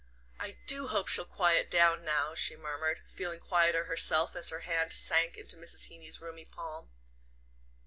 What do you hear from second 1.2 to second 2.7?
quiet down now," she